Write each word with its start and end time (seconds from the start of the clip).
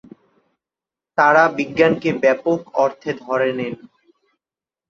তারা 1.17 1.43
বিজ্ঞানকে 1.57 2.09
ব্যাপক 2.23 2.59
অর্থে 2.83 3.11
ধরে 3.23 3.49
নেন। 3.57 3.75